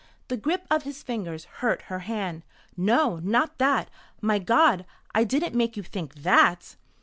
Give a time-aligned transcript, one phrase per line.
[0.29, 2.41] The grip of his fingers hurt her hand.
[2.75, 3.87] "No, not that.
[4.19, 6.75] My God, I didn't make you think _that?